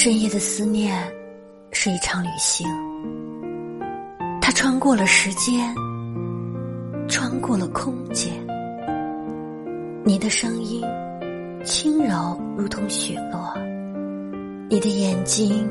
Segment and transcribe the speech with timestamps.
[0.00, 0.96] 深夜的思念
[1.72, 2.64] 是一场旅行，
[4.40, 5.74] 它穿过了时间，
[7.08, 8.32] 穿过了空间。
[10.04, 10.84] 你的声音
[11.64, 13.52] 轻柔如同雪落，
[14.70, 15.68] 你的眼睛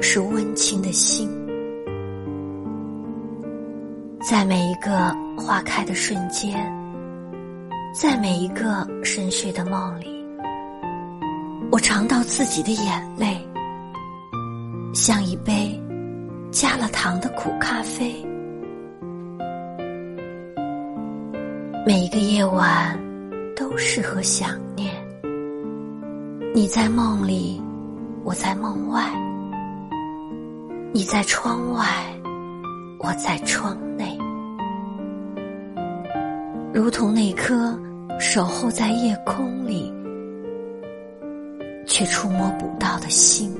[0.00, 1.30] 是温情的心，
[4.28, 6.58] 在每一个花开的瞬间，
[7.94, 10.08] 在每一个深邃的梦里，
[11.70, 13.38] 我尝到自己的眼泪。
[14.92, 15.80] 像一杯
[16.50, 18.14] 加了糖的苦咖啡，
[21.86, 22.98] 每一个夜晚
[23.56, 24.92] 都适合想念。
[26.54, 27.58] 你在梦里，
[28.22, 29.00] 我在梦外；
[30.92, 31.86] 你在窗外，
[32.98, 34.18] 我在窗内。
[36.74, 37.74] 如同那颗
[38.20, 39.90] 守候在夜空里，
[41.86, 43.50] 却触摸不到的心。